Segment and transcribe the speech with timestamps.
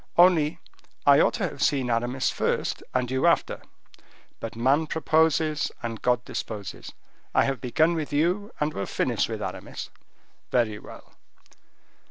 [0.17, 0.57] "Only,
[1.05, 3.61] I ought to have seen Aramis first, and you after.
[4.39, 6.93] But man proposes, and God disposes.
[7.35, 9.91] I have begun with you, and will finish with Aramis."
[10.49, 11.13] "Very well!"